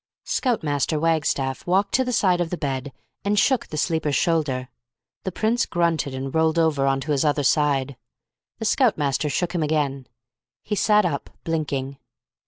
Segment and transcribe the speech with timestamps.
[0.25, 2.91] Scout Master Wagstaff walked to the side of the bed,
[3.23, 4.67] and shook the sleeper's shoulder.
[5.25, 7.95] The Prince grunted, and rolled over on to his other side.
[8.57, 10.07] The Scout Master shook him again.
[10.63, 11.99] He sat up, blinking.